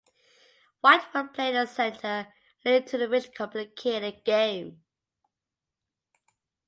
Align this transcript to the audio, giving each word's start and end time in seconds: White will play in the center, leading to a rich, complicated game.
White 0.79 1.13
will 1.13 1.27
play 1.27 1.49
in 1.49 1.53
the 1.53 1.67
center, 1.67 2.33
leading 2.65 2.87
to 2.89 3.05
a 3.05 3.07
rich, 3.07 3.31
complicated 3.35 4.25
game. 4.25 4.81